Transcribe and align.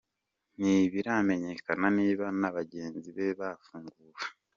Ntibiramenyekana 0.59 1.87
niba 1.97 2.25
na 2.39 2.49
bagenzi 2.55 3.09
be 3.15 3.27
bafunguwe. 3.39 4.21